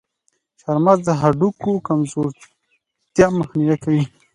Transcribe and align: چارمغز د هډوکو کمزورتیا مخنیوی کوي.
چارمغز 0.59 0.99
د 1.07 1.09
هډوکو 1.21 1.71
کمزورتیا 1.87 3.27
مخنیوی 3.37 3.77
کوي. 3.83 4.03